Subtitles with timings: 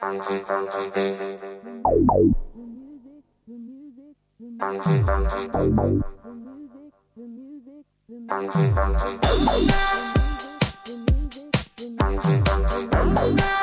[0.00, 0.40] Fire
[13.12, 13.59] on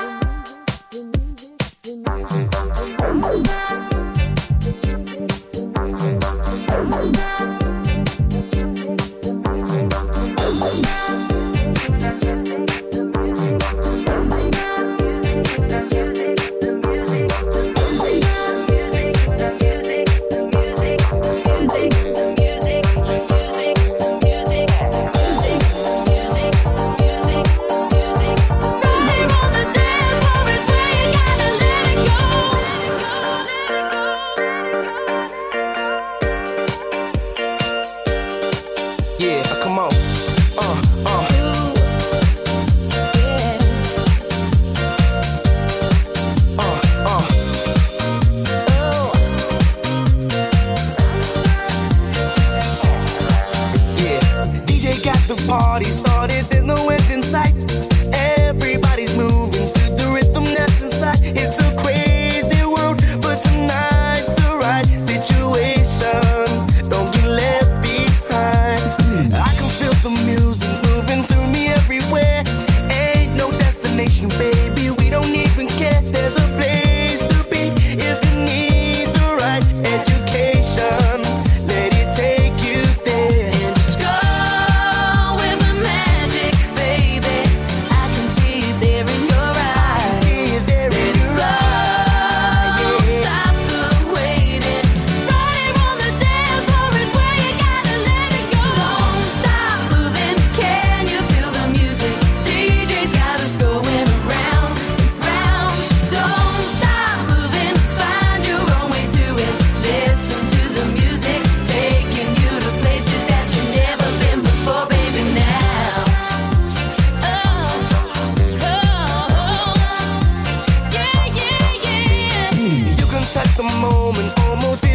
[123.55, 124.86] the moment, almost